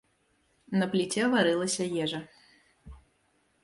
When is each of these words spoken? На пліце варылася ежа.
На 0.79 0.85
пліце 0.95 1.23
варылася 1.35 1.83
ежа. 2.07 2.25